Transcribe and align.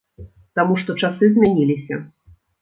Таму 0.59 0.77
што 0.83 0.95
часы 1.03 1.29
змяніліся. 1.35 2.01